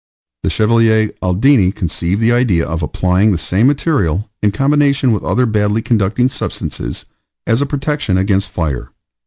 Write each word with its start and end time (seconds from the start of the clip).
The 0.41 0.49
Chevalier 0.49 1.11
Aldini 1.21 1.71
conceived 1.71 2.21
the 2.21 2.31
idea 2.31 2.65
of 2.67 2.81
applying 2.81 3.31
the 3.31 3.37
same 3.37 3.67
material, 3.67 4.31
in 4.41 4.49
combination 4.51 5.11
with 5.11 5.21
other 5.23 5.45
badly 5.45 5.83
conducting 5.83 6.27
substances, 6.27 7.05
as 7.45 7.61
a 7.61 7.67
protection 7.67 8.17
against 8.17 8.49
fire. 8.49 8.89